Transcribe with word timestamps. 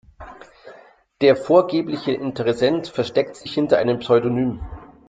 Der 1.21 1.35
vorgebliche 1.35 2.13
Interessent 2.13 2.87
versteckt 2.87 3.35
sich 3.35 3.53
hinter 3.53 3.77
einem 3.77 3.99
Pseudonym. 3.99 4.59